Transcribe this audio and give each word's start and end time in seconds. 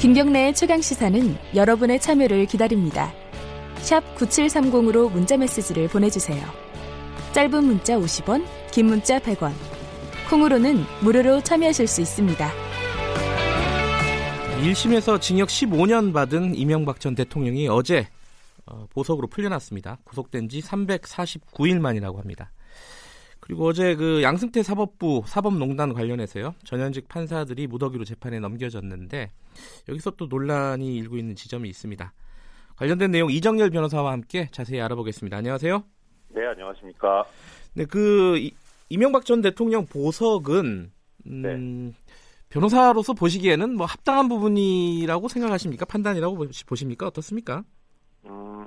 김경래의 0.00 0.54
최강 0.54 0.80
시사는 0.80 1.36
여러분의 1.54 2.00
참여를 2.00 2.46
기다립니다. 2.46 3.12
샵 3.80 4.02
9730으로 4.14 5.12
문자 5.12 5.36
메시지를 5.36 5.88
보내주세요. 5.88 6.42
짧은 7.34 7.62
문자 7.62 7.98
50원, 7.98 8.46
긴 8.72 8.86
문자 8.86 9.18
100원. 9.18 9.52
콩으로는 10.30 10.84
무료로 11.02 11.42
참여하실 11.42 11.86
수 11.86 12.00
있습니다. 12.00 12.50
1심에서 14.62 15.20
징역 15.20 15.50
15년 15.50 16.14
받은 16.14 16.54
이명박 16.54 16.98
전 16.98 17.14
대통령이 17.14 17.68
어제 17.68 18.08
어, 18.64 18.86
보석으로 18.94 19.26
풀려났습니다. 19.26 19.98
구속된 20.04 20.48
지 20.48 20.62
349일 20.62 21.78
만이라고 21.78 22.18
합니다. 22.18 22.50
그리고 23.50 23.66
어제 23.66 23.96
그 23.96 24.22
양승태 24.22 24.62
사법부 24.62 25.24
사법농단 25.26 25.92
관련해서요. 25.92 26.54
전현직 26.62 27.08
판사들이 27.08 27.66
무더기로 27.66 28.04
재판에 28.04 28.38
넘겨졌는데 28.38 29.32
여기서 29.88 30.12
또 30.12 30.26
논란이 30.26 30.94
일고 30.94 31.16
있는 31.16 31.34
지점이 31.34 31.68
있습니다. 31.68 32.12
관련된 32.76 33.10
내용 33.10 33.28
이정열 33.28 33.70
변호사와 33.70 34.12
함께 34.12 34.46
자세히 34.52 34.80
알아보겠습니다. 34.80 35.36
안녕하세요. 35.36 35.82
네, 36.28 36.46
안녕하십니까. 36.46 37.24
네, 37.74 37.86
그 37.86 38.38
이, 38.38 38.52
이명박 38.88 39.24
전 39.24 39.40
대통령 39.40 39.84
보석은 39.84 40.92
음, 41.26 41.42
네. 41.42 42.14
변호사로서 42.50 43.14
보시기에는 43.14 43.74
뭐 43.74 43.84
합당한 43.84 44.28
부분이라고 44.28 45.26
생각하십니까? 45.26 45.86
판단이라고 45.86 46.46
보십니까? 46.68 47.08
어떻습니까? 47.08 47.64
음, 48.26 48.64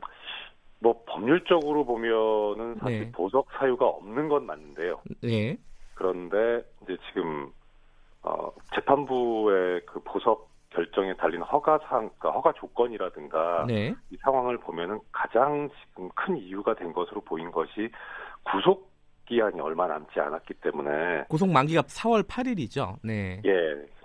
뭐 0.84 1.02
법률적으로 1.08 1.86
보면은 1.86 2.76
사실 2.76 3.00
네. 3.05 3.12
보석 3.14 3.48
사유가 3.58 3.88
없는 3.88 4.28
건 4.28 4.46
맞는데요. 4.46 5.02
네. 5.22 5.58
그런데 5.96 6.62
이제 6.84 6.98
지금 7.08 7.50
어, 8.22 8.52
재판부의 8.76 9.82
그 9.86 10.02
보석 10.04 10.52
결정에 10.72 11.14
달린 11.16 11.41
허가 11.41 11.80
상, 11.88 12.10
그러니까 12.20 12.32
허가 12.32 12.52
조건이라든가 12.54 13.66
네. 13.68 13.96
이 14.10 14.18
상황을 14.18 14.57
보면은 14.57 14.99
가장 15.12 15.70
지금 15.90 16.10
큰 16.16 16.35
이유가 16.35 16.74
된 16.76 16.91
것으로 16.91 17.22
보인 17.22 17.50
것이 17.52 17.90
구속 18.44 18.91
기한이 19.26 19.62
얼마 19.62 19.88
남지 19.88 20.20
않았기 20.20 20.55
때문에 20.55 21.26
구속 21.29 21.50
만기가 21.50 21.84
4월 21.84 22.27
8일이죠. 22.27 22.98
네. 23.04 23.41
예. 23.46 23.52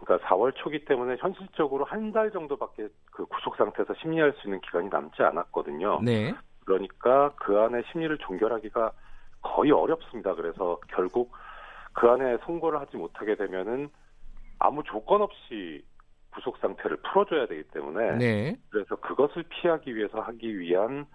그러니까 0.01 0.29
4월 0.29 0.53
초기 0.55 0.85
때문에 0.85 1.17
현실적으로 1.19 1.85
한 1.85 2.13
달 2.13 2.31
정도밖에 2.31 2.87
그 3.11 3.27
구속 3.27 3.57
상태에서 3.57 3.95
심리할 4.01 4.33
수 4.35 4.47
있는 4.47 4.61
기간이 4.61 4.89
남지 4.89 5.21
않았거든요. 5.23 6.01
네. 6.05 6.33
그러니까 6.69 7.33
그 7.37 7.59
안에 7.59 7.83
심리를 7.91 8.19
종결하기가 8.19 8.93
거의 9.41 9.73
어렵습니다. 9.73 10.35
그래서 10.35 10.79
결국 10.89 11.33
그 11.95 12.07
안에 12.07 12.37
선고를 12.45 12.79
하지 12.79 12.99
못하게 12.99 13.37
되면은 13.37 13.89
아무 14.59 14.83
조건 14.85 15.23
없이 15.23 15.83
구속 16.35 16.59
상태를 16.59 16.99
풀어줘야 16.99 17.47
되기 17.47 17.63
때문에 17.73 18.17
네. 18.19 18.57
그래서 18.69 18.97
그것을 18.97 19.45
피하기 19.45 19.97
위해서 19.97 20.21
하기 20.21 20.59
위한 20.59 21.07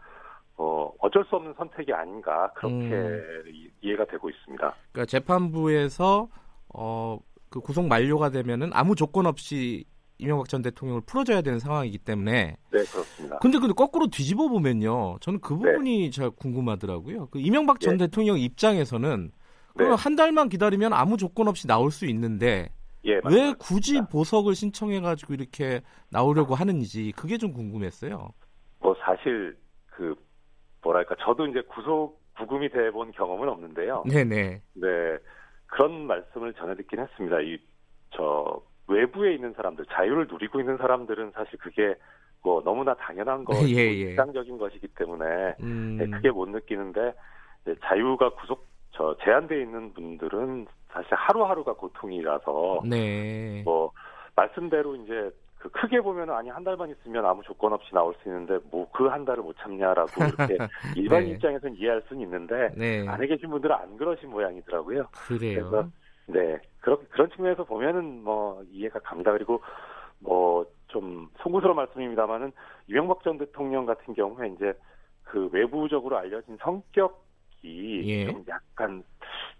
어, 0.58 0.92
어쩔 1.00 1.24
수 1.26 1.36
없는 1.36 1.54
선택이 1.54 1.94
아닌가 1.94 2.52
그렇게 2.56 2.76
음. 2.76 3.70
이해가 3.81 4.06
되고 4.06 4.30
있습니다. 4.30 4.76
그러니까 4.92 5.06
재판부에서 5.06 6.30
어, 6.74 7.20
그 7.52 7.59
구속 7.59 7.86
만료가 7.88 8.31
되면은 8.31 8.72
아무 8.74 8.96
조건 8.96 9.28
없이 9.28 9.86
이명박 10.24 10.48
전 10.50 10.62
대통령을 10.62 11.02
풀어줘야 11.06 11.42
되는 11.42 11.60
상황이기 11.60 11.98
때문에 12.00 12.56
네 12.72 12.84
그렇습니다. 12.86 13.38
근데 13.40 13.60
근데 13.60 13.74
거꾸로 13.74 14.08
뒤집어 14.08 14.48
보면요, 14.48 15.18
저는 15.20 15.40
그 15.42 15.56
부분이 15.56 16.04
네. 16.06 16.10
잘 16.10 16.30
궁금하더라고요. 16.32 17.28
그 17.28 17.40
이명박 17.40 17.80
전 17.80 17.98
네. 17.98 18.06
대통령 18.08 18.40
입장에서는 18.40 19.32
그럼 19.76 19.90
네. 19.90 19.96
한 19.98 20.16
달만 20.16 20.50
기다리면 20.50 20.94
아무 20.94 21.18
조건 21.18 21.48
없이 21.48 21.68
나올 21.68 21.92
수 21.92 22.06
있는데 22.06 22.70
예, 23.06 23.20
왜 23.26 23.54
굳이 23.60 24.02
보석을 24.10 24.56
신청해가지고 24.56 25.34
이렇게 25.34 25.82
나오려고 26.10 26.56
하는지 26.56 27.12
그게 27.16 27.38
좀 27.38 27.52
궁금했어요. 27.54 28.30
뭐 28.80 28.96
사실 29.04 29.58
그 29.88 30.16
뭐랄까 30.81 31.16
저도 31.26 31.47
이제 31.47 31.62
구속 31.64 32.22
구금이 32.38 32.70
돼 32.70 32.90
본 32.92 33.12
경험은 33.12 33.47
없는데요. 33.50 34.03
네네. 34.09 34.62
네 34.74 34.88
그런 35.68 36.06
말씀을 36.08 36.53
전해 36.53 36.76
듣긴 36.76 37.00
했습니다. 37.00 37.40
이 37.42 37.58
저 38.16 38.62
외부에 38.94 39.34
있는 39.34 39.54
사람들 39.54 39.86
자유를 39.92 40.28
누리고 40.30 40.59
있는 40.59 40.78
사람들은 40.78 41.31
사실 41.34 41.58
그게 41.59 41.96
뭐 42.44 42.62
너무나 42.64 42.94
당연한 42.96 43.44
거, 43.46 43.54
예, 43.68 43.76
예. 43.76 43.92
일상적인 43.92 44.58
것이기 44.58 44.88
때문에 44.90 45.56
음. 45.62 45.98
네, 46.00 46.08
크게 46.08 46.31
못 46.31 46.50
느끼는데 46.50 47.14
자유가 47.84 48.30
구속 48.36 48.66
저 48.92 49.16
제한돼 49.24 49.62
있는 49.62 49.94
분들은 49.94 50.68
사실 50.92 51.16
하루하루가 51.16 51.74
고통이라서 51.74 52.82
네. 52.86 53.64
뭐 53.66 53.92
말씀대로 54.36 54.96
이제 54.98 55.32
그 55.58 55.70
크게 55.70 56.02
보면 56.02 56.30
아니 56.30 56.50
한 56.50 56.64
달만 56.64 56.90
있으면 56.90 57.26
아무 57.26 57.42
조건 57.44 57.72
없이 57.74 57.88
나올 57.94 58.14
수 58.22 58.28
있는데 58.30 58.59
뭐 58.70 58.86
그 58.92 59.08
한 59.09 59.24
달을 59.26 59.42
못 59.44 59.56
참냐라고 59.59 60.12
이렇게 60.26 60.58
일반 60.98 61.24
네. 61.24 61.30
입장에서는 61.32 61.76
이해할 61.78 62.03
수는 62.08 62.22
있는데 62.24 62.70
네. 62.76 63.08
안에 63.08 63.26
계신 63.28 63.50
분들은 63.50 63.74
안 63.74 63.98
그러신 63.98 64.30
모양이더라고요. 64.30 65.08
그래요. 65.28 65.70
그래서 65.70 65.88
네 66.28 66.59
그런 66.79 66.97
그런 67.09 67.29
측면에서 67.31 67.63
보면은 67.63 68.23
뭐 68.23 68.63
이해가 68.72 69.00
갑니다. 69.00 69.31
그리고 69.31 69.61
뭐 70.19 70.66
좀 70.94 71.28
송구스러운 71.41 71.75
말씀입니다만은 71.75 72.53
이명박 72.88 73.23
전 73.23 73.38
대통령 73.38 73.85
같은 73.85 74.13
경우에 74.13 74.50
이제 74.56 74.73
그 75.23 75.50
외부적으로 75.51 76.17
알려진 76.17 76.57
성격이 76.61 78.03
예. 78.06 78.25
좀 78.25 78.45
약간 78.47 79.03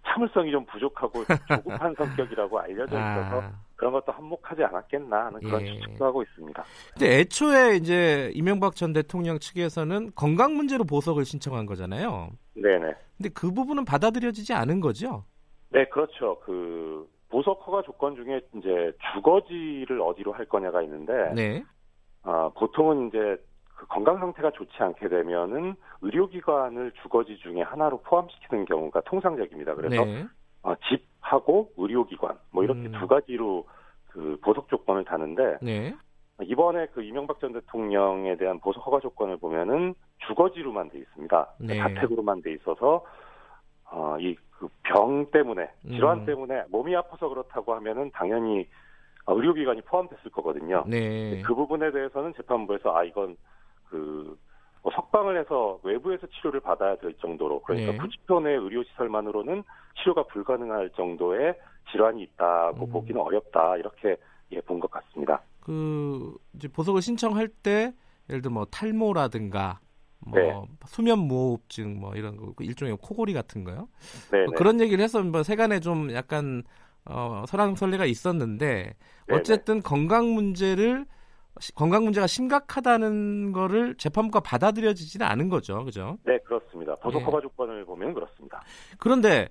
참을성이 0.06 0.52
좀 0.52 0.64
부족하고 0.66 1.24
조급한 1.50 1.96
성격이라고 1.96 2.60
알려져 2.60 2.96
있어서 2.96 3.42
아. 3.42 3.52
그런 3.76 3.94
것도 3.94 4.12
한몫하지 4.12 4.64
않았겠나 4.64 5.26
하는 5.26 5.40
그런 5.42 5.62
예. 5.64 5.74
추측도 5.74 6.06
하고 6.06 6.22
있습니다. 6.22 6.64
근데 6.94 7.20
애초에 7.20 7.78
이제 7.78 8.32
이명박 8.36 8.76
전 8.76 8.94
대통령 8.94 9.40
측에서는 9.40 10.12
건강 10.16 10.56
문제로 10.56 10.84
보석을 10.84 11.26
신청한 11.26 11.66
거잖아요. 11.66 12.30
네네. 12.54 12.94
근데 13.18 13.30
그 13.34 13.52
부분은 13.52 13.86
받아들여지지 13.86 14.54
않은 14.54 14.80
거죠? 14.80 15.26
네, 15.74 15.86
그렇죠. 15.86 16.40
그 16.42 17.08
보석 17.30 17.66
허가 17.68 17.82
조건 17.82 18.16
중에 18.16 18.42
이제 18.56 18.94
주거지를 19.14 20.00
어디로 20.02 20.32
할 20.32 20.46
거냐가 20.46 20.84
있는데, 20.84 21.34
네. 21.34 21.64
아, 22.22 22.50
보통은 22.56 23.08
이제 23.08 23.38
그 23.76 23.88
건강 23.88 24.20
상태가 24.20 24.52
좋지 24.52 24.72
않게 24.78 25.10
되면은 25.10 25.76
의료기관을 26.02 26.92
주거지 27.02 27.38
중에 27.40 27.64
하나로 27.64 28.02
포함시키는 28.02 28.66
경우가 28.66 29.02
통상적입니다. 29.02 29.76
그래서 29.76 30.06
네. 30.06 30.26
어, 30.62 30.76
집하고 30.88 31.72
의료기관 31.76 32.38
뭐 32.52 32.64
이렇게 32.64 32.82
음. 32.82 32.92
두 33.00 33.08
가지로 33.08 33.66
그 34.10 34.38
보석 34.44 34.70
조건을 34.70 35.04
다는데 35.04 35.58
네. 35.62 35.94
이번에 36.42 36.86
그 36.94 37.04
이명박 37.04 37.40
전 37.40 37.52
대통령에 37.52 38.38
대한 38.38 38.60
보석 38.60 38.86
허가 38.86 39.00
조건을 39.00 39.38
보면은 39.38 39.96
주거지로만 40.28 40.90
돼 40.90 41.00
있습니다. 41.00 41.54
네. 41.60 41.78
자택으로만 41.78 42.42
돼 42.42 42.54
있어서 42.54 43.04
어, 43.92 44.18
이 44.20 44.36
그 44.64 44.70
병 44.84 45.26
때문에 45.32 45.70
질환 45.88 46.20
음. 46.20 46.26
때문에 46.26 46.64
몸이 46.70 46.96
아파서 46.96 47.28
그렇다고 47.28 47.74
하면은 47.76 48.12
당연히 48.12 48.68
의료기관이 49.28 49.82
포함됐을 49.82 50.32
거거든요. 50.32 50.84
네. 50.88 51.42
그 51.42 51.56
부분에 51.56 51.92
대해서는 51.92 52.34
재판부에서 52.36 52.96
아 52.96 53.04
이건 53.04 53.36
그뭐 53.90 54.92
석방을 54.94 55.40
해서 55.40 55.80
외부에서 55.84 56.28
치료를 56.28 56.60
받아야 56.60 56.96
될 56.98 57.14
정도로 57.16 57.62
그러니까 57.62 57.92
네. 57.94 57.98
90도 57.98 58.44
내 58.44 58.52
의료 58.52 58.84
시설만으로는 58.84 59.64
치료가 60.02 60.24
불가능할 60.24 60.92
정도의 60.92 61.56
질환이 61.92 62.24
있다고 62.24 62.86
음. 62.86 62.92
보기는 62.92 63.20
어렵다 63.20 63.78
이렇게 63.78 64.16
예, 64.52 64.62
본 64.62 64.80
것 64.80 64.90
같습니다. 64.92 65.42
그 65.62 66.36
이제 66.54 66.68
보석을 66.68 67.02
신청할 67.02 67.48
때 67.48 67.94
예를 68.30 68.42
들어 68.42 68.54
뭐 68.54 68.66
탈모라든가 68.66 69.80
뭐 70.26 70.40
네. 70.40 70.54
수면 70.86 71.20
무호흡증 71.20 72.00
뭐 72.00 72.16
이런 72.16 72.38
거 72.38 72.54
일종의 72.60 72.98
코골이 73.02 73.34
같은 73.34 73.64
거요. 73.64 73.88
네, 74.32 74.46
뭐 74.46 74.54
그런 74.56 74.80
얘기를 74.80 75.04
해서 75.04 75.22
뭐 75.22 75.44
세간에 75.44 75.80
좀 75.80 76.12
약간 76.14 76.64
어, 77.06 77.44
설왕설래가 77.48 78.06
있었는데. 78.06 78.96
어쨌든 79.32 79.82
건강 79.82 80.34
문제를 80.34 81.06
건강 81.76 82.04
문제가 82.04 82.26
심각하다는 82.26 83.52
거를 83.52 83.96
재판부가 83.96 84.40
받아들여지지는 84.40 85.26
않은 85.26 85.50
거죠, 85.50 85.84
그죠? 85.86 86.18
네, 86.26 86.38
그렇습니다. 86.40 86.96
보석 86.96 87.22
예. 87.22 87.26
허가 87.26 87.42
조건을 87.42 87.86
보면 87.86 88.14
그렇습니다. 88.14 88.64
그런데 88.98 89.50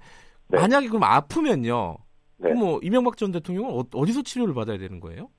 네. 0.49 0.59
만약에 0.59 0.89
그럼 0.89 1.05
아프면요, 1.05 1.97
네. 2.39 2.49
그럼 2.49 2.59
뭐 2.59 2.81
이명박 2.83 3.17
전 3.17 3.31
대통령은 3.31 3.71
어, 3.71 3.85
어디서 3.95 4.23
치료를 4.23 4.53
받아야 4.53 4.79
되는 4.79 4.99
거예요? 4.99 5.31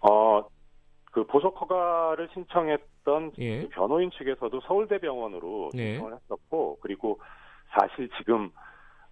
어, 0.00 0.42
그 1.14 1.24
보석 1.24 1.60
허가를 1.60 2.28
신청했던 2.34 3.32
예. 3.38 3.62
그 3.62 3.68
변호인 3.68 4.10
측에서도 4.10 4.60
서울대병원으로 4.62 5.70
네. 5.72 5.92
신청을 5.92 6.14
했었고 6.14 6.78
그리고 6.80 7.20
사실 7.70 8.10
지금 8.18 8.50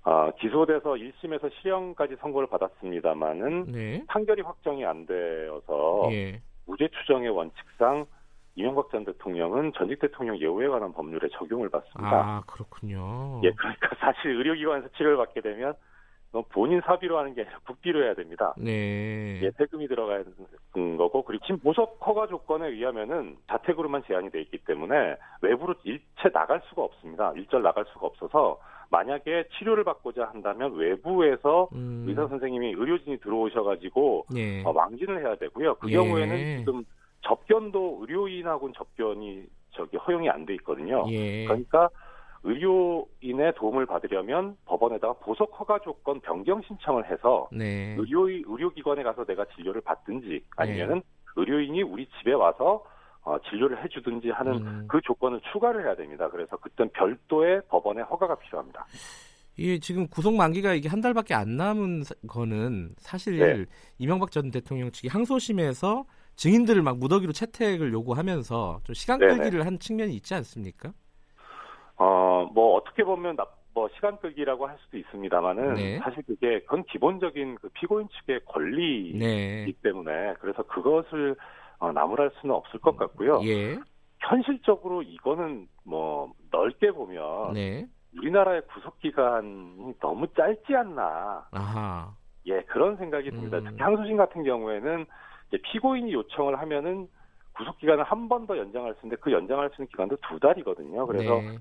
어, 0.04 0.32
기소돼서 0.40 0.94
1심에서 0.94 1.48
실형까지 1.60 2.16
선고를 2.20 2.48
받았습니다마는 2.48 3.66
네. 3.70 4.04
판결이 4.08 4.42
확정이 4.42 4.84
안 4.84 5.06
되어서 5.06 6.08
예. 6.10 6.42
무죄 6.66 6.88
추정의 6.88 7.30
원칙상 7.30 8.06
이명박 8.56 8.90
전 8.90 9.04
대통령은 9.04 9.72
전직 9.76 10.00
대통령 10.00 10.36
예우에 10.40 10.66
관한 10.66 10.92
법률에 10.92 11.28
적용을 11.38 11.68
받습니다. 11.68 12.10
아 12.10 12.42
그렇군요. 12.48 13.40
예, 13.44 13.52
그러니까 13.52 13.90
사실 14.00 14.32
의료기관에서 14.32 14.88
치료를 14.96 15.16
받게 15.18 15.40
되면 15.40 15.74
본인 16.40 16.80
사비로 16.80 17.18
하는 17.18 17.34
게 17.34 17.42
아니라 17.42 17.58
국비로 17.66 18.02
해야 18.02 18.14
됩니다. 18.14 18.54
네. 18.56 19.38
예, 19.42 19.50
세금이 19.58 19.86
들어가야 19.88 20.24
되는 20.74 20.96
거고 20.96 21.22
그리고 21.24 21.44
지금 21.44 21.58
보석 21.58 21.98
허가 22.06 22.26
조건에 22.26 22.68
의하면은 22.68 23.36
자택으로만 23.48 24.02
제한이 24.06 24.30
돼 24.30 24.40
있기 24.40 24.58
때문에 24.58 25.16
외부로 25.42 25.74
일체 25.84 26.30
나갈 26.32 26.62
수가 26.68 26.82
없습니다. 26.84 27.32
일절 27.36 27.62
나갈 27.62 27.84
수가 27.92 28.06
없어서 28.06 28.58
만약에 28.90 29.44
치료를 29.58 29.84
받고자 29.84 30.24
한다면 30.24 30.74
외부에서 30.74 31.68
음. 31.74 32.04
의사 32.08 32.26
선생님이 32.28 32.74
의료진이 32.78 33.18
들어오셔가지고 33.18 34.26
예. 34.36 34.62
어, 34.64 34.72
왕진을 34.74 35.20
해야 35.24 35.34
되고요. 35.36 35.74
그 35.76 35.90
예. 35.90 35.94
경우에는 35.96 36.58
지금 36.58 36.84
접견도 37.22 37.98
의료인하고는 38.02 38.74
접견이 38.74 39.44
저기 39.72 39.96
허용이 39.96 40.28
안 40.28 40.44
돼 40.46 40.54
있거든요. 40.54 41.04
예. 41.08 41.44
그러니까 41.46 41.88
의료인의 42.44 43.54
도움을 43.56 43.86
받으려면 43.86 44.56
법원에다가 44.64 45.14
보석 45.14 45.58
허가 45.58 45.78
조건 45.80 46.20
변경 46.20 46.60
신청을 46.62 47.10
해서 47.10 47.48
네. 47.52 47.94
의료 47.98 48.28
의료기관에 48.28 49.02
가서 49.02 49.24
내가 49.24 49.44
진료를 49.54 49.80
받든지 49.82 50.42
아니면은 50.56 51.02
의료인이 51.36 51.82
우리 51.82 52.06
집에 52.18 52.32
와서 52.32 52.84
어, 53.24 53.38
진료를 53.48 53.82
해주든지 53.84 54.30
하는 54.30 54.54
음. 54.54 54.84
그 54.88 55.00
조건을 55.02 55.40
추가를 55.52 55.84
해야 55.86 55.94
됩니다. 55.94 56.28
그래서 56.28 56.56
그땐 56.56 56.90
별도의 56.92 57.62
법원의 57.68 58.04
허가가 58.04 58.34
필요합니다. 58.36 58.84
이게 59.56 59.78
지금 59.78 60.08
구속 60.08 60.34
만기가 60.34 60.74
이게 60.74 60.88
한 60.88 61.00
달밖에 61.00 61.34
안 61.34 61.56
남은 61.56 62.02
사- 62.04 62.14
거는 62.26 62.94
사실 62.98 63.38
네. 63.38 63.64
이명박 63.98 64.32
전 64.32 64.50
대통령 64.50 64.90
측이 64.90 65.08
항소심에서 65.08 66.04
증인들을 66.36 66.82
막 66.82 66.98
무더기로 66.98 67.32
채택을 67.32 67.92
요구하면서 67.92 68.80
좀 68.84 68.94
시간 68.94 69.20
네네. 69.20 69.36
끌기를 69.36 69.66
한 69.66 69.78
측면이 69.78 70.14
있지 70.16 70.34
않습니까? 70.34 70.92
어, 72.02 72.50
뭐 72.52 72.74
어떻게 72.74 73.04
보면 73.04 73.36
나, 73.36 73.46
뭐 73.74 73.88
시간 73.94 74.18
끌기라고 74.18 74.66
할 74.66 74.76
수도 74.84 74.98
있습니다만은 74.98 75.74
네. 75.74 75.98
사실 76.00 76.22
그게 76.26 76.60
그건 76.60 76.82
기본적인 76.84 77.56
그 77.60 77.68
피고인 77.74 78.08
측의 78.08 78.40
권리이기 78.46 79.18
네. 79.18 79.72
때문에 79.82 80.34
그래서 80.40 80.62
그것을 80.64 81.36
어, 81.78 81.92
나무랄 81.92 82.30
수는 82.40 82.54
없을 82.54 82.80
것 82.80 82.96
같고요. 82.96 83.40
예. 83.44 83.78
현실적으로 84.18 85.02
이거는 85.02 85.68
뭐 85.84 86.32
넓게 86.50 86.90
보면 86.92 87.54
네. 87.54 87.86
우리나라의 88.18 88.62
구속 88.72 88.98
기간이 88.98 89.94
너무 90.00 90.26
짧지 90.36 90.74
않나. 90.76 91.46
아하. 91.52 92.12
예, 92.46 92.60
그런 92.62 92.96
생각이 92.96 93.30
듭니다. 93.30 93.58
음. 93.58 93.64
특히 93.64 93.82
항소심 93.82 94.16
같은 94.16 94.42
경우에는 94.44 95.06
이제 95.48 95.58
피고인이 95.62 96.12
요청을 96.12 96.58
하면은 96.60 97.08
구속 97.54 97.78
기간을 97.78 98.04
한 98.04 98.28
번 98.28 98.46
더 98.46 98.56
연장할 98.58 98.94
수 98.94 99.06
있는데 99.06 99.20
그 99.20 99.30
연장할 99.32 99.70
수 99.70 99.76
있는 99.76 99.86
기간도 99.88 100.16
두 100.28 100.38
달이거든요. 100.40 101.06
그래서 101.06 101.40
네. 101.40 101.58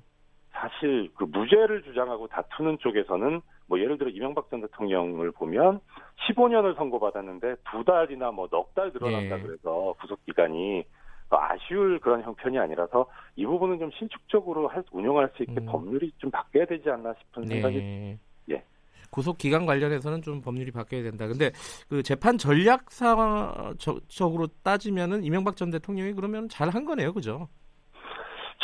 사실 0.62 1.10
그 1.16 1.24
무죄를 1.24 1.82
주장하고 1.84 2.28
다투는 2.28 2.78
쪽에서는 2.80 3.42
뭐 3.68 3.80
예를 3.80 3.98
들어 3.98 4.10
이명박 4.12 4.50
전 4.52 4.62
대통령을 4.62 5.32
보면 5.32 5.80
15년을 6.30 6.76
선고받았는데 6.76 7.56
두 7.72 7.84
달이나 7.84 8.30
뭐 8.32 8.48
넉 8.48 8.74
달 8.76 8.92
늘어난다 8.94 9.38
네. 9.38 9.44
그래서 9.44 9.96
구속 10.00 10.24
기간이 10.26 10.84
아쉬울 11.30 12.00
그런 12.00 12.22
형편이 12.22 12.60
아니라서 12.60 13.08
이 13.36 13.46
부분은 13.46 13.80
좀 13.80 13.90
신축적으로 13.98 14.68
할, 14.68 14.84
운용할 14.92 15.32
수 15.36 15.42
있게 15.44 15.56
음. 15.62 15.66
법률이 15.66 16.12
좀 16.18 16.30
바뀌어야 16.30 16.66
되지 16.66 16.90
않나 16.90 17.14
싶은 17.20 17.48
생각이 17.48 17.78
네. 17.78 18.20
예. 18.52 18.64
구속 19.10 19.38
기간 19.38 19.66
관련해서는 19.66 20.22
좀 20.22 20.42
법률이 20.42 20.72
바뀌어야 20.72 21.04
된다. 21.04 21.28
근데 21.28 21.52
그 21.90 22.04
재판 22.04 22.38
전략상적으로 22.38 24.48
따지면은 24.64 25.24
이명박 25.24 25.56
전 25.58 25.72
대통령이 25.72 26.14
그러면 26.14 26.48
잘 26.50 26.70
한 26.70 26.86
거네요, 26.86 27.14
그죠? 27.14 27.48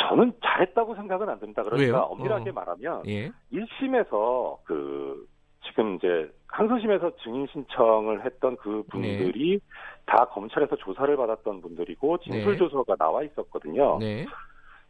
저는 0.08 0.32
잘했다고 0.42 0.94
생각은 0.94 1.28
안 1.28 1.38
듭니다. 1.38 1.62
그러니까 1.62 1.98
왜요? 1.98 2.02
엄밀하게 2.04 2.50
어. 2.50 2.52
말하면 2.52 3.02
예. 3.06 3.30
1심에서 3.52 4.58
그 4.64 5.28
지금 5.66 5.96
이제 5.96 6.30
항소심에서 6.48 7.16
증인 7.16 7.46
신청을 7.52 8.24
했던 8.24 8.56
그 8.56 8.82
분들이 8.90 9.60
다 10.06 10.24
검찰에서 10.26 10.76
조사를 10.76 11.14
받았던 11.16 11.60
분들이고 11.60 12.18
진술 12.18 12.52
네. 12.52 12.56
조서가 12.56 12.96
나와 12.96 13.22
있었거든요. 13.22 13.98
네. 13.98 14.24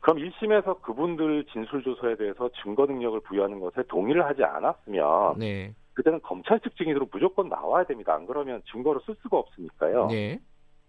그럼 0.01 0.19
1심에서 0.19 0.81
그분들 0.83 1.47
진술 1.53 1.83
조서에 1.83 2.17
대해서 2.17 2.49
증거 2.63 2.87
능력을 2.87 3.19
부여하는 3.21 3.59
것에 3.59 3.83
동의를 3.89 4.25
하지 4.25 4.45
않았으면 4.45 5.39
네. 5.39 5.75
그때는 5.95 6.21
검찰 6.23 6.61
측 6.61 6.77
증인으로 6.77 7.09
무조건 7.11 7.49
나와야 7.49 7.83
됩니다. 7.85 8.15
안 8.15 8.25
그러면 8.27 8.63
증거로 8.71 9.01
쓸 9.01 9.17
수가 9.23 9.37
없으니까요. 9.39 10.07
네. 10.07 10.39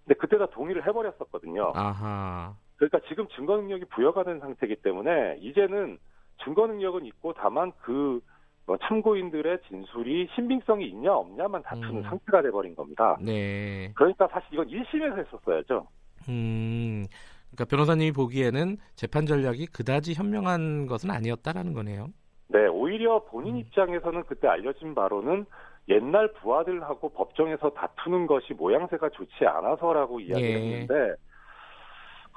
근데 0.05 0.19
그때 0.19 0.37
다 0.37 0.45
동의를 0.45 0.85
해버렸었거든요. 0.85 1.71
아하. 1.73 2.53
그러니까 2.79 2.99
지금 3.09 3.27
증거 3.35 3.57
능력이 3.57 3.85
부여가 3.85 4.23
된 4.23 4.39
상태이기 4.39 4.77
때문에 4.77 5.37
이제는 5.41 5.97
증거 6.43 6.65
능력은 6.65 7.05
있고 7.07 7.33
다만 7.33 7.73
그뭐 7.81 8.77
참고인들의 8.81 9.59
진술이 9.67 10.29
신빙성이 10.33 10.87
있냐 10.87 11.13
없냐만 11.13 11.61
다투는 11.61 11.97
음. 11.97 12.03
상태가 12.03 12.41
돼버린 12.41 12.73
겁니다. 12.75 13.17
네. 13.21 13.91
그러니까 13.95 14.27
사실 14.31 14.47
이건 14.53 14.67
1심에서 14.67 15.17
했었어야죠. 15.17 15.87
음. 16.29 17.05
그러니까 17.51 17.65
변호사님이 17.69 18.13
보기에는 18.13 18.77
재판 18.95 19.25
전략이 19.25 19.67
그다지 19.67 20.13
현명한 20.13 20.87
것은 20.87 21.11
아니었다라는 21.11 21.73
거네요. 21.73 22.07
네, 22.47 22.65
오히려 22.67 23.25
본인 23.25 23.55
음. 23.55 23.59
입장에서는 23.59 24.23
그때 24.23 24.47
알려진 24.47 24.95
바로는 24.95 25.45
옛날 25.89 26.31
부하들하고 26.33 27.09
법정에서 27.09 27.71
다투는 27.71 28.27
것이 28.27 28.53
모양새가 28.53 29.09
좋지 29.09 29.45
않아서라고 29.45 30.21
이야기했는데 30.21 31.15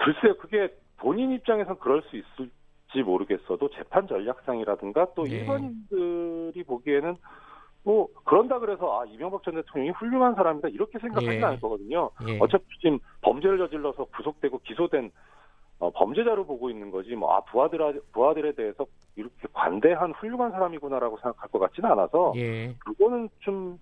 글쎄요, 0.04 0.37
그게 0.38 0.69
본인 0.99 1.32
입장에선 1.32 1.78
그럴 1.78 2.02
수 2.02 2.16
있을지 2.16 3.02
모르겠어도 3.04 3.69
재판 3.70 4.06
전략상이라든가 4.06 5.14
또 5.14 5.25
네. 5.25 5.31
일반인들이 5.31 6.62
보기에는 6.64 7.16
뭐 7.84 8.08
그런다 8.25 8.60
그래서 8.60 9.00
아 9.00 9.04
이명박 9.06 9.43
전 9.43 9.54
대통령이 9.54 9.90
훌륭한 9.90 10.34
사람이다 10.34 10.69
이렇게 10.69 10.99
생각하지는 11.00 11.37
예. 11.40 11.44
않을 11.44 11.60
거거든요. 11.60 12.10
예. 12.28 12.38
어차피 12.40 12.64
지금 12.81 12.99
범죄를 13.22 13.58
저질러서 13.58 14.04
구속되고 14.04 14.58
기소된 14.58 15.10
어, 15.81 15.90
범죄자로 15.90 16.46
보고 16.46 16.70
있는 16.70 16.93
거지 16.93 17.16
뭐 17.16 17.34
아 17.34 17.40
부하들 17.40 18.02
부하들에 18.12 18.52
대해서 18.52 18.87
이렇게 19.16 19.34
관대한 19.52 20.12
훌륭한 20.12 20.52
사람이구나라고 20.52 21.19
생각할 21.19 21.50
것 21.50 21.58
같지는 21.58 21.90
않아서 21.90 22.32
예. 22.37 22.75
그거는 22.84 23.28
좀 23.40 23.78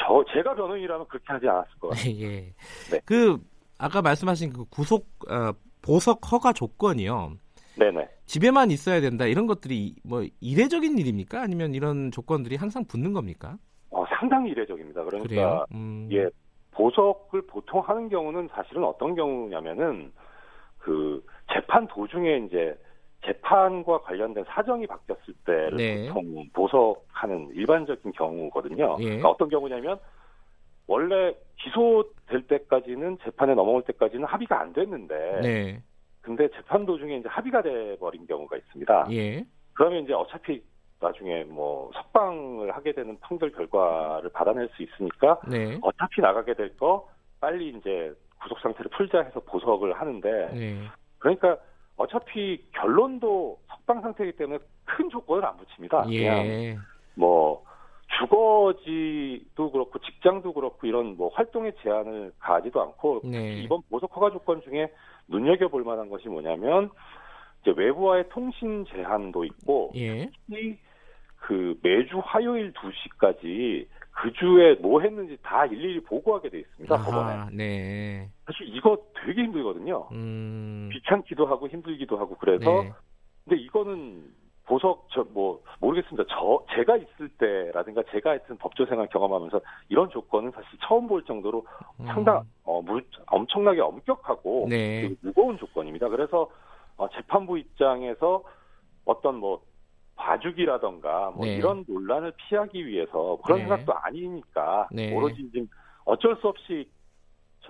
저 0.00 0.24
제가 0.32 0.54
변호인이라면 0.54 1.06
그렇게 1.08 1.26
하지 1.32 1.48
않았을 1.48 1.70
것 1.78 1.88
같아요. 1.88 2.14
예. 2.20 2.52
네. 2.90 3.00
그 3.04 3.38
아까 3.80 4.02
말씀하신 4.02 4.52
그 4.52 4.64
구속 4.66 5.06
어, 5.30 5.52
보석 5.82 6.30
허가 6.30 6.52
조건이요. 6.52 7.32
네네. 7.78 8.08
집에만 8.26 8.70
있어야 8.70 9.00
된다 9.00 9.24
이런 9.26 9.46
것들이 9.46 9.96
뭐 10.04 10.22
이례적인 10.40 10.98
일입니까? 10.98 11.40
아니면 11.40 11.74
이런 11.74 12.10
조건들이 12.10 12.56
항상 12.56 12.84
붙는 12.84 13.14
겁니까? 13.14 13.56
어, 13.90 14.04
상당히 14.08 14.50
이례적입니다. 14.50 15.02
그러니까? 15.04 15.64
음. 15.72 16.08
예 16.12 16.28
보석을 16.72 17.46
보통 17.46 17.80
하는 17.80 18.08
경우는 18.08 18.50
사실은 18.52 18.84
어떤 18.84 19.14
경우냐면은 19.14 20.12
그 20.78 21.24
재판 21.52 21.86
도중에 21.88 22.46
이제 22.46 22.78
재판과 23.24 24.02
관련된 24.02 24.44
사정이 24.46 24.86
바뀌었을 24.86 25.34
때를 25.44 25.76
네. 25.76 26.08
보통 26.08 26.48
보석하는 26.52 27.50
일반적인 27.54 28.12
경우거든요. 28.12 28.96
예. 29.00 29.04
그러니까 29.04 29.30
어떤 29.30 29.48
경우냐면 29.48 29.98
원래 30.90 31.32
기소될 31.60 32.48
때까지는 32.48 33.18
재판에 33.22 33.54
넘어올 33.54 33.82
때까지는 33.84 34.24
합의가 34.24 34.60
안 34.60 34.72
됐는데 34.72 35.40
네. 35.40 35.82
근데 36.20 36.48
재판 36.48 36.84
도중에 36.84 37.18
이제 37.18 37.28
합의가 37.28 37.62
돼 37.62 37.96
버린 37.98 38.26
경우가 38.26 38.56
있습니다. 38.56 39.06
예. 39.12 39.44
그러면 39.72 40.02
이제 40.02 40.12
어차피 40.12 40.60
나중에 40.98 41.44
뭐 41.44 41.92
석방을 41.94 42.74
하게 42.74 42.92
되는 42.92 43.16
판결 43.20 43.52
결과를 43.52 44.30
받아낼 44.30 44.68
수 44.74 44.82
있으니까 44.82 45.38
네. 45.48 45.78
어차피 45.80 46.20
나가게 46.20 46.54
될 46.54 46.76
거 46.76 47.08
빨리 47.40 47.68
이제 47.68 48.12
구속 48.42 48.58
상태를 48.58 48.90
풀자 48.90 49.22
해서 49.22 49.38
보석을 49.40 49.92
하는데 49.92 50.50
네. 50.52 50.76
그러니까 51.18 51.56
어차피 51.96 52.66
결론도 52.72 53.60
석방 53.68 54.00
상태이기 54.00 54.36
때문에 54.36 54.58
큰 54.84 55.08
조건을 55.08 55.46
안 55.46 55.56
붙입니다. 55.56 56.02
그냥 56.02 56.46
예. 56.46 56.76
뭐 57.14 57.64
주거지도 58.20 59.70
그렇고 59.70 59.98
직장도 59.98 60.52
그렇고 60.52 60.86
이런 60.86 61.16
뭐 61.16 61.30
활동의 61.32 61.72
제한을 61.82 62.32
가하지도 62.38 62.80
않고 62.80 63.22
네. 63.24 63.62
이번 63.62 63.80
보석 63.88 64.14
허가 64.14 64.30
조건 64.30 64.62
중에 64.62 64.92
눈여겨 65.28 65.68
볼 65.68 65.84
만한 65.84 66.10
것이 66.10 66.28
뭐냐면 66.28 66.90
이제 67.62 67.72
외부와의 67.76 68.28
통신 68.30 68.84
제한도 68.86 69.44
있고 69.44 69.92
예. 69.94 70.30
특히 70.46 70.78
그 71.36 71.78
매주 71.82 72.20
화요일 72.22 72.72
2시까지 72.72 73.86
그 74.12 74.32
주에 74.34 74.74
뭐 74.82 75.00
했는지 75.00 75.38
다 75.42 75.64
일일이 75.64 76.00
보고하게 76.00 76.50
돼 76.50 76.58
있습니다 76.60 76.96
법원에. 76.98 77.32
아하, 77.32 77.48
네. 77.52 78.28
사실 78.44 78.68
이거 78.68 78.98
되게 79.24 79.42
힘들거든요. 79.44 80.08
음. 80.12 80.90
귀찮기도 80.92 81.46
하고 81.46 81.68
힘들기도 81.68 82.18
하고 82.18 82.36
그래서 82.36 82.82
네. 82.82 82.92
근데 83.44 83.62
이거는 83.62 84.39
보석 84.70 85.08
저 85.10 85.26
뭐 85.32 85.60
모르겠습니다. 85.80 86.24
저 86.30 86.64
제가 86.74 86.96
있을 86.96 87.28
때라든가 87.38 88.02
제가 88.12 88.30
하여튼 88.30 88.56
법조 88.58 88.86
생활 88.86 89.08
경험하면서 89.08 89.60
이런 89.88 90.08
조건은 90.10 90.52
사실 90.52 90.68
처음 90.86 91.08
볼 91.08 91.24
정도로 91.24 91.66
음. 91.98 92.06
상당 92.06 92.44
어, 92.62 92.80
무, 92.80 93.00
엄청나게 93.26 93.80
엄격하고 93.80 94.66
네. 94.70 95.10
무거운 95.22 95.58
조건입니다. 95.58 96.08
그래서 96.08 96.48
어, 96.96 97.08
재판부 97.10 97.58
입장에서 97.58 98.44
어떤 99.04 99.36
뭐 99.36 99.62
봐주기라던가 100.14 101.32
뭐 101.34 101.46
네. 101.46 101.56
이런 101.56 101.84
논란을 101.88 102.32
피하기 102.36 102.86
위해서 102.86 103.38
그런 103.44 103.58
네. 103.60 103.64
생각도 103.64 103.92
아니니까 103.94 104.88
네. 104.92 105.16
오로지 105.16 105.50
지금 105.50 105.66
어쩔 106.04 106.36
수 106.36 106.46
없이 106.46 106.88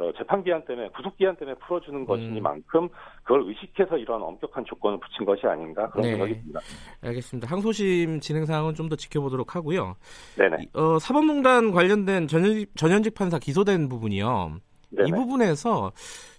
저 0.00 0.12
재판 0.16 0.42
기한 0.42 0.64
때문에 0.64 0.88
구속 0.97 1.16
기한 1.19 1.37
때문에 1.37 1.57
풀어주는 1.59 2.07
것이니만큼 2.07 2.88
그걸 3.23 3.42
의식해서 3.49 3.99
이런 3.99 4.23
엄격한 4.23 4.64
조건을 4.64 4.99
붙인 4.99 5.26
것이 5.26 5.47
아닌가 5.47 5.90
그런 5.90 6.02
네. 6.04 6.11
생각이 6.12 6.35
듭니다. 6.40 6.61
알겠습니다. 7.02 7.49
항소심 7.50 8.21
진행 8.21 8.47
상황은 8.47 8.75
좀 8.75 8.88
더 8.88 8.97
지켜보도록 8.97 9.54
하고요. 9.54 9.95
네네. 10.37 10.57
이- 10.62 10.69
어, 10.78 10.99
사법농단 10.99 11.71
관련된 11.71 12.26
전현직, 12.28 12.76
전현직 12.76 13.14
판사 13.14 13.38
기소된 13.38 13.88
부분이요. 13.88 14.57
네네. 14.90 15.09
이 15.09 15.12
부분에서 15.12 15.92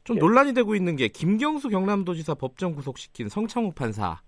좀 0.04 0.16
네. 0.16 0.20
논란이 0.20 0.54
되고 0.54 0.76
있는 0.76 0.96
게 0.98 1.08
김경수 1.08 1.70
경남도지사 1.70 2.34
법정 2.34 2.74
구속시킨 2.74 3.30
성창욱 3.30 3.76
판사 3.76 4.20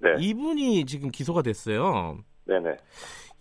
네. 0.00 0.10
이분이 0.20 0.84
지금 0.84 1.10
기소가 1.10 1.42
됐어요. 1.42 2.18
네네. 2.44 2.76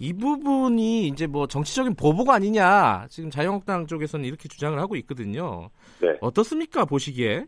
이 0.02 0.14
부분이 0.14 1.06
이제 1.10 1.28
뭐 1.28 1.46
정치적인 1.46 1.94
보복 1.94 2.32
아니냐 2.32 3.06
지금 3.10 3.30
자유한국당 3.30 3.86
쪽에서는 3.86 4.26
이렇게 4.26 4.50
주장을 4.50 4.78
하고 4.80 4.96
있거든요. 4.96 5.70
네. 6.02 6.18
어떻습니까 6.22 6.86
보시기에? 6.86 7.46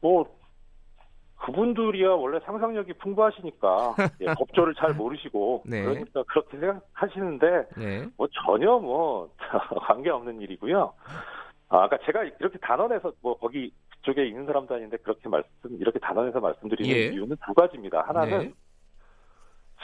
뭐 0.00 0.24
그분들이야 1.36 2.08
원래 2.08 2.40
상상력이 2.44 2.94
풍부하시니까 2.94 3.94
예, 4.22 4.26
법조를 4.36 4.74
잘 4.74 4.92
모르시고 4.92 5.62
네. 5.66 5.84
그러니까 5.84 6.24
그렇게 6.24 6.58
생각하시는데 6.58 7.46
네. 7.76 8.06
뭐 8.16 8.26
전혀 8.44 8.76
뭐 8.80 9.30
관계 9.86 10.10
없는 10.10 10.40
일이고요. 10.40 10.92
아, 11.68 11.84
아까 11.84 11.96
제가 12.06 12.24
이렇게 12.40 12.58
단언해서 12.58 13.12
뭐 13.20 13.38
거기 13.38 13.72
그쪽에 13.98 14.26
있는 14.26 14.46
사람도 14.46 14.74
아닌데 14.74 14.96
그렇게 14.96 15.28
말씀 15.28 15.48
이렇게 15.78 16.00
단언해서 16.00 16.40
말씀드리는 16.40 16.90
예. 16.92 17.04
이유는 17.12 17.36
두 17.46 17.54
가지입니다. 17.54 18.02
하나는 18.04 18.38
네. 18.38 18.52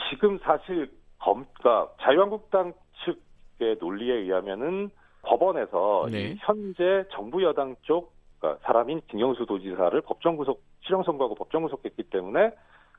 지금 0.09 0.37
사실 0.39 0.91
검, 1.21 1.45
그러니까 1.53 1.93
자유한국당 2.01 2.73
측의 3.05 3.77
논리에 3.79 4.13
의하면은 4.13 4.89
법원에서 5.23 6.07
네. 6.11 6.31
이 6.31 6.35
현재 6.39 7.05
정부 7.11 7.43
여당 7.43 7.75
쪽 7.83 8.13
그러니까 8.39 8.65
사람인 8.65 9.01
김경수 9.07 9.45
도지사를 9.45 10.01
법정 10.01 10.35
구속 10.35 10.63
실형 10.81 11.03
선고하고 11.03 11.35
법정 11.35 11.61
구속했기 11.63 12.03
때문에 12.09 12.51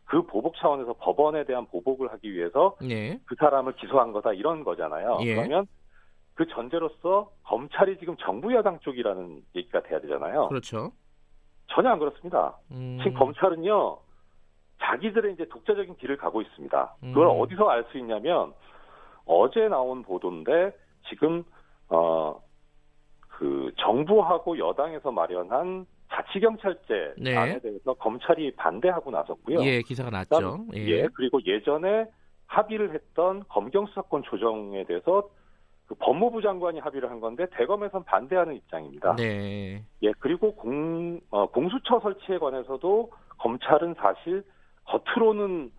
그 0.04 0.22
보복 0.22 0.56
차원에서 0.56 0.94
법원에 1.00 1.44
대한 1.44 1.66
보복을 1.66 2.12
하기 2.12 2.32
위해서 2.32 2.76
네. 2.80 3.18
그 3.26 3.34
사람을 3.34 3.74
기소한 3.74 4.12
거다 4.12 4.32
이런 4.34 4.62
거잖아요. 4.62 5.18
예. 5.22 5.34
그러면 5.34 5.66
그 6.34 6.46
전제로서 6.46 7.30
검찰이 7.44 7.98
지금 7.98 8.16
정부 8.18 8.54
여당 8.54 8.78
쪽이라는 8.80 9.42
얘기가 9.56 9.82
돼야 9.82 10.00
되잖아요. 10.00 10.48
그렇죠. 10.48 10.92
전혀 11.68 11.90
안 11.90 11.98
그렇습니다. 11.98 12.56
음, 12.70 12.98
지금 13.02 13.18
검찰은요, 13.18 13.98
자기들의 14.82 15.34
이제 15.34 15.48
독자적인 15.48 15.96
길을 15.96 16.16
가고 16.16 16.42
있습니다. 16.42 16.94
그걸 17.00 17.26
음. 17.26 17.40
어디서 17.40 17.68
알 17.68 17.84
수 17.90 17.98
있냐면, 17.98 18.52
어제 19.24 19.68
나온 19.68 20.02
보도인데, 20.02 20.72
지금, 21.08 21.44
어, 21.88 22.40
그, 23.28 23.72
정부하고 23.78 24.58
여당에서 24.58 25.10
마련한 25.10 25.86
자치경찰제 26.10 27.14
네. 27.18 27.36
안에 27.36 27.58
대해서 27.60 27.94
검찰이 27.94 28.52
반대하고 28.56 29.10
나섰고요. 29.10 29.64
예 29.64 29.80
기사가 29.80 30.10
났죠. 30.10 30.36
그다음, 30.36 30.68
예, 30.74 31.06
그리고 31.14 31.40
예전에 31.44 32.04
합의를 32.46 32.92
했던 32.92 33.42
검경수사권 33.48 34.24
조정에 34.24 34.84
대해서 34.84 35.30
그 35.86 35.94
법무부 35.94 36.42
장관이 36.42 36.80
합의를 36.80 37.10
한 37.10 37.20
건데 37.20 37.46
대검에선 37.52 38.04
반대하는 38.04 38.54
입장입니다. 38.56 39.16
네. 39.16 39.82
예, 40.02 40.12
그리고 40.18 40.54
공, 40.54 41.18
어, 41.30 41.46
공수처 41.46 41.98
설치에 42.00 42.38
관해서도 42.38 43.10
검찰은 43.38 43.94
사실 43.94 44.44
겉으로는 44.86 45.70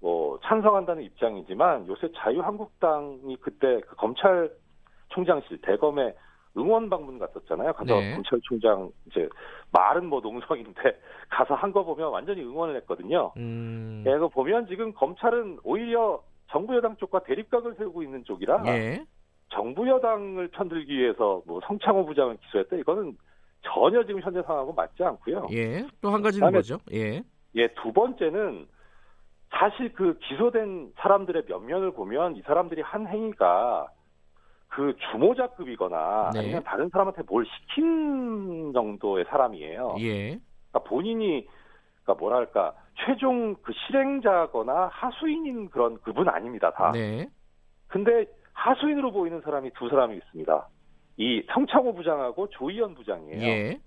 뭐 0.00 0.38
찬성한다는 0.44 1.02
입장이지만 1.04 1.86
요새 1.88 2.10
자유한국당이 2.16 3.36
그때 3.40 3.80
그 3.86 3.94
검찰총장실 3.96 5.60
대검에 5.62 6.14
응원 6.56 6.90
방문 6.90 7.18
갔었잖아요. 7.18 7.72
가서 7.72 7.98
네. 8.00 8.14
검찰총장 8.14 8.90
이제 9.06 9.28
말은 9.70 10.06
뭐 10.06 10.20
농성인데 10.20 10.72
가서 11.30 11.54
한 11.54 11.72
거 11.72 11.84
보면 11.84 12.10
완전히 12.10 12.42
응원을 12.42 12.76
했거든요. 12.76 13.32
음, 13.38 14.04
예, 14.06 14.18
그 14.18 14.28
보면 14.28 14.66
지금 14.66 14.92
검찰은 14.92 15.60
오히려 15.64 16.22
정부 16.50 16.76
여당 16.76 16.96
쪽과 16.96 17.20
대립각을 17.20 17.76
세우고 17.78 18.02
있는 18.02 18.24
쪽이라 18.24 18.62
예. 18.66 19.02
정부 19.48 19.88
여당을 19.88 20.48
편들기 20.48 20.92
위해서 20.98 21.42
뭐 21.46 21.60
성창호 21.66 22.04
부장을 22.04 22.36
기소했다 22.36 22.76
이거는 22.76 23.16
전혀 23.62 24.04
지금 24.04 24.20
현재 24.20 24.42
상황하고 24.42 24.74
맞지 24.74 25.02
않고요. 25.02 25.46
예. 25.52 25.86
또 26.02 26.10
한 26.10 26.20
가지는 26.20 26.50
뭐죠? 26.52 26.78
예. 26.92 27.22
예, 27.54 27.68
두 27.68 27.92
번째는 27.92 28.66
사실 29.50 29.92
그 29.92 30.18
기소된 30.18 30.92
사람들의 30.96 31.44
면면을 31.48 31.92
보면 31.92 32.36
이 32.36 32.42
사람들이 32.42 32.80
한 32.82 33.06
행위가 33.06 33.88
그 34.68 34.96
주모자급이거나 35.10 36.30
네. 36.32 36.40
아니면 36.40 36.62
다른 36.64 36.88
사람한테 36.88 37.22
뭘 37.28 37.44
시킨 37.44 38.72
정도의 38.72 39.26
사람이에요. 39.28 39.96
예. 40.00 40.38
그러니까 40.70 40.88
본인이 40.88 41.46
그러니까 42.02 42.14
뭐랄까 42.18 42.74
최종 43.04 43.54
그 43.56 43.72
실행자거나 43.72 44.88
하수인인 44.92 45.68
그런 45.68 46.00
그분 46.00 46.28
아닙니다 46.28 46.70
다. 46.70 46.90
네. 46.92 47.28
근데 47.88 48.26
하수인으로 48.54 49.12
보이는 49.12 49.42
사람이 49.42 49.70
두 49.74 49.90
사람이 49.90 50.16
있습니다. 50.16 50.68
이 51.18 51.42
성창호 51.52 51.94
부장하고 51.94 52.48
조희연 52.48 52.94
부장이에요. 52.94 53.42
예. 53.42 53.80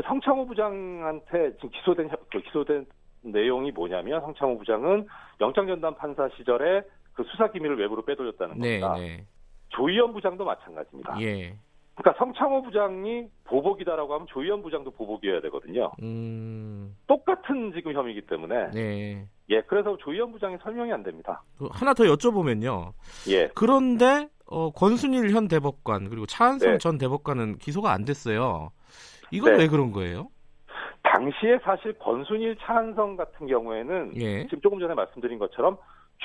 그 0.00 0.08
성창호 0.08 0.46
부장한테 0.46 1.52
지금 1.56 1.68
기소된 1.70 2.08
혀- 2.08 2.16
그 2.32 2.40
기소된 2.40 2.86
내용이 3.22 3.70
뭐냐면 3.70 4.20
성창호 4.22 4.56
부장은 4.58 5.06
영장 5.42 5.66
전담 5.66 5.94
판사 5.94 6.28
시절에 6.36 6.82
그 7.12 7.22
수사 7.24 7.50
기밀을 7.50 7.78
외부로 7.78 8.02
빼돌렸다는 8.04 8.58
네, 8.58 8.80
겁니다. 8.80 8.94
네. 8.98 9.26
조희연 9.68 10.12
부장도 10.14 10.44
마찬가지입니다. 10.44 11.20
예. 11.20 11.54
그러니까 11.94 12.18
성창호 12.24 12.62
부장이 12.62 13.26
보복이다라고 13.44 14.14
하면 14.14 14.26
조희연 14.28 14.62
부장도 14.62 14.90
보복이어야 14.92 15.42
되거든요. 15.42 15.92
음. 16.02 16.96
똑같은 17.06 17.72
지금 17.74 17.92
혐의이기 17.92 18.22
때문에 18.22 18.70
네. 18.70 19.26
예 19.50 19.60
그래서 19.62 19.98
조희연 19.98 20.32
부장이 20.32 20.56
설명이 20.62 20.90
안 20.92 21.02
됩니다. 21.02 21.42
그 21.58 21.68
하나 21.70 21.92
더 21.92 22.04
여쭤보면요. 22.04 22.92
예 23.28 23.48
그런데 23.54 24.28
어, 24.46 24.70
권순일 24.70 25.30
현 25.34 25.46
대법관 25.46 26.08
그리고 26.08 26.24
차한성 26.24 26.72
네. 26.72 26.78
전 26.78 26.96
대법관은 26.96 27.58
기소가 27.58 27.92
안 27.92 28.06
됐어요. 28.06 28.70
이건 29.30 29.52
네. 29.52 29.58
왜 29.60 29.68
그런 29.68 29.92
거예요? 29.92 30.28
당시에 31.02 31.58
사실 31.62 31.92
권순일 31.98 32.56
차한성 32.60 33.16
같은 33.16 33.46
경우에는 33.46 34.12
예. 34.16 34.44
지금 34.44 34.60
조금 34.60 34.80
전에 34.80 34.94
말씀드린 34.94 35.38
것처럼 35.38 35.78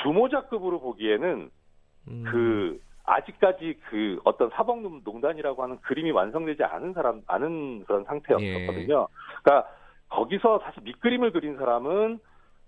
주모자급으로 0.03 0.79
보기에는 0.81 1.50
음, 2.07 2.24
그 2.27 2.79
아직까지 3.05 3.79
그 3.89 4.19
어떤 4.24 4.50
사법농단이라고 4.50 5.63
하는 5.63 5.79
그림이 5.81 6.12
완성되지 6.12 6.63
않은 6.63 6.93
사람 6.93 7.21
않은 7.27 7.85
그런 7.85 8.03
상태였었거든요. 8.03 9.07
그러니까 9.43 9.69
거기서 10.09 10.59
사실 10.63 10.83
밑그림을 10.83 11.31
그린 11.31 11.55
사람은 11.57 12.19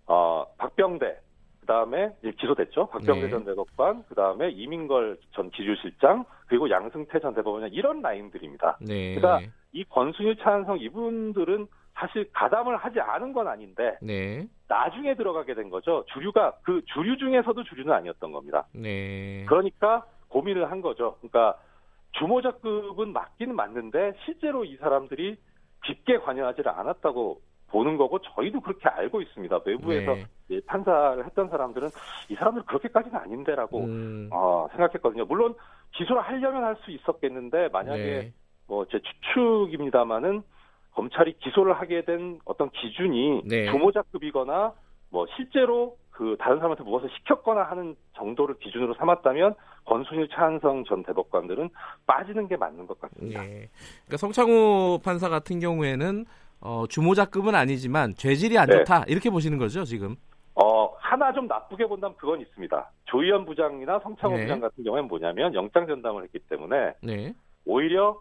어 0.07 0.45
박병대 0.57 1.17
그다음에 1.61 2.13
기소됐죠. 2.39 2.87
박병대 2.87 3.23
네. 3.23 3.29
전 3.29 3.43
대법관, 3.43 4.03
그다음에 4.07 4.49
이민걸 4.51 5.17
전 5.31 5.49
기주실장, 5.51 6.23
그리고 6.47 6.69
양승태 6.69 7.19
전 7.19 7.35
대법관 7.35 7.73
이런 7.73 8.01
라인들입니다. 8.01 8.77
네. 8.81 9.15
그러니까 9.15 9.51
이 9.71 9.83
권순일 9.85 10.37
차한성 10.37 10.79
이분들은 10.79 11.67
사실 11.93 12.29
가담을 12.31 12.77
하지 12.77 12.99
않은 12.99 13.33
건 13.33 13.47
아닌데 13.47 13.97
네. 14.01 14.47
나중에 14.67 15.15
들어가게 15.15 15.55
된 15.55 15.69
거죠. 15.69 16.05
주류가 16.13 16.53
그 16.61 16.81
주류 16.93 17.17
중에서도 17.17 17.63
주류는 17.63 17.91
아니었던 17.91 18.31
겁니다. 18.31 18.65
네. 18.73 19.45
그러니까 19.47 20.05
고민을 20.29 20.69
한 20.69 20.81
거죠. 20.81 21.15
그러니까 21.19 21.57
주모자급은 22.13 23.13
맞기는 23.13 23.55
맞는데 23.55 24.13
실제로 24.25 24.63
이 24.63 24.75
사람들이 24.77 25.37
깊게 25.85 26.19
관여하지를 26.19 26.71
않았다고 26.71 27.41
보는 27.69 27.97
거고 27.97 28.19
저희도 28.19 28.61
그렇게 28.61 28.87
알고 28.87 29.21
있습니다. 29.21 29.59
외부에서 29.65 30.13
네. 30.13 30.25
이 30.49 30.61
판사를 30.61 31.25
했던 31.25 31.49
사람들은 31.49 31.89
이 32.29 32.35
사람들 32.35 32.63
그렇게까지는 32.63 33.17
아닌데라고 33.19 33.83
음, 33.83 34.29
어, 34.31 34.67
생각했거든요. 34.71 35.25
물론 35.25 35.53
기소를 35.93 36.21
하려면 36.21 36.63
할 36.63 36.75
수 36.85 36.91
있었겠는데 36.91 37.69
만약에 37.69 38.03
네. 38.03 38.33
뭐 38.67 38.85
제 38.85 38.99
추측입니다만은 38.99 40.43
검찰이 40.93 41.37
기소를 41.39 41.73
하게 41.79 42.03
된 42.05 42.39
어떤 42.45 42.69
기준이 42.71 43.43
네. 43.45 43.69
주모자급이거나 43.71 44.73
뭐 45.09 45.25
실제로 45.35 45.97
그 46.09 46.35
다른 46.39 46.57
사람한테 46.57 46.83
무엇을 46.83 47.09
시켰거나 47.17 47.61
하는 47.63 47.95
정도를 48.15 48.57
기준으로 48.57 48.95
삼았다면 48.95 49.53
권순일 49.85 50.27
차한성 50.29 50.83
전 50.85 51.03
대법관들은 51.03 51.69
빠지는 52.07 52.47
게 52.47 52.57
맞는 52.57 52.87
것 52.87 52.99
같습니다. 52.99 53.43
예. 53.45 53.69
그러니까 54.05 54.17
성창호 54.17 54.99
판사 55.03 55.29
같은 55.29 55.59
경우에는 55.59 56.25
어, 56.59 56.85
주모자급은 56.89 57.53
아니지만 57.53 58.15
죄질이 58.15 58.57
안 58.57 58.67
네. 58.67 58.77
좋다 58.79 59.03
이렇게 59.07 59.29
보시는 59.29 59.59
거죠 59.59 59.83
지금. 59.83 60.15
어 60.55 60.87
하나 60.97 61.31
좀 61.31 61.45
나쁘게 61.45 61.85
본다면 61.85 62.17
그건 62.17 62.41
있습니다. 62.41 62.91
조희연 63.05 63.45
부장이나 63.45 63.99
성창호 63.99 64.35
네. 64.35 64.43
부장 64.43 64.59
같은 64.59 64.83
경우에는 64.83 65.07
뭐냐면 65.07 65.53
영장 65.53 65.85
전담을 65.85 66.23
했기 66.23 66.39
때문에 66.39 66.93
네. 67.03 67.31
오히려 67.65 68.19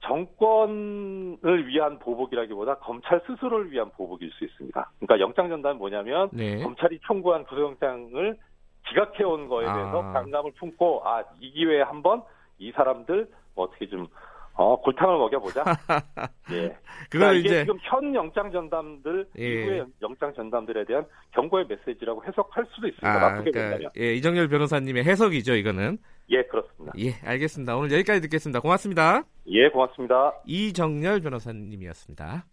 정권을 0.00 1.66
위한 1.66 1.98
보복이라기보다 1.98 2.76
검찰 2.76 3.20
스스로를 3.26 3.70
위한 3.72 3.90
보복일 3.90 4.30
수 4.32 4.44
있습니다. 4.44 4.90
그러니까 5.00 5.20
영장 5.20 5.48
전담은 5.48 5.78
뭐냐면 5.78 6.28
네. 6.32 6.62
검찰이 6.62 7.00
청구한 7.06 7.44
구속영장을 7.44 8.36
기각해온 8.88 9.48
거에 9.48 9.66
대해서 9.66 10.02
아. 10.02 10.12
강감을 10.12 10.52
품고 10.58 11.02
아 11.06 11.22
이 11.40 11.50
기회에 11.50 11.82
한번 11.82 12.22
이 12.58 12.72
사람들 12.72 13.28
뭐 13.54 13.66
어떻게 13.66 13.86
좀 13.88 14.06
어, 14.54 14.80
골탕을 14.80 15.18
먹여보자. 15.18 15.62
예. 16.50 16.76
그걸 17.10 17.10
그러니까 17.10 17.32
이게 17.34 17.48
이제 17.48 17.60
지금 17.60 17.78
현 17.82 18.12
영장 18.14 18.50
전담들 18.50 19.26
예. 19.38 19.42
이후의 19.44 19.84
영장 20.02 20.34
전담들에 20.34 20.84
대한 20.84 21.04
경고의 21.32 21.66
메시지라고 21.68 22.24
해석할 22.24 22.64
수도 22.70 22.88
있습니다. 22.88 23.08
아, 23.08 23.18
나쁘게 23.20 23.52
그러니까 23.52 23.76
본다면. 23.76 23.90
예, 23.98 24.14
이정열 24.14 24.48
변호사님의 24.48 25.04
해석이죠, 25.04 25.54
이거는. 25.54 25.98
예, 26.30 26.42
그렇습니다. 26.42 26.92
예, 26.98 27.14
알겠습니다. 27.24 27.76
오늘 27.76 27.92
여기까지 27.92 28.20
듣겠습니다. 28.22 28.60
고맙습니다. 28.60 29.24
예, 29.46 29.68
고맙습니다. 29.70 30.34
이정열 30.46 31.20
변호사님이었습니다. 31.20 32.44